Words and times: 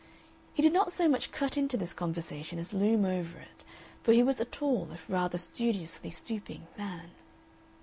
He 0.55 0.63
did 0.63 0.73
not 0.73 0.91
so 0.91 1.07
much 1.07 1.31
cut 1.31 1.57
into 1.59 1.77
this 1.77 1.93
conversation 1.93 2.57
as 2.57 2.73
loom 2.73 3.05
over 3.05 3.37
it, 3.37 3.63
for 4.01 4.13
he 4.13 4.23
was 4.23 4.39
a 4.39 4.45
tall, 4.45 4.89
if 4.95 5.07
rather 5.07 5.37
studiously 5.37 6.09
stooping, 6.09 6.65
man. 6.75 7.11